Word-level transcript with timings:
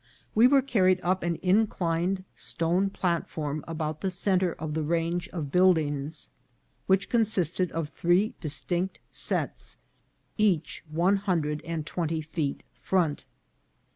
We 0.33 0.47
were 0.47 0.63
carried 0.63 0.99
up 1.03 1.21
an 1.21 1.37
inclined 1.43 2.23
stone 2.35 2.89
platform 2.89 3.63
about 3.67 4.01
the 4.01 4.09
centre 4.09 4.53
of 4.53 4.73
the 4.73 4.81
range 4.81 5.29
of 5.29 5.51
buildings, 5.51 6.31
which 6.87 7.07
consisted 7.07 7.71
of 7.71 7.87
three 7.87 8.33
dis 8.41 8.61
tinct 8.61 8.97
sets, 9.11 9.77
each 10.39 10.83
one 10.89 11.17
hundred 11.17 11.61
and 11.65 11.85
twenty 11.85 12.21
feet 12.23 12.63
front. 12.81 13.25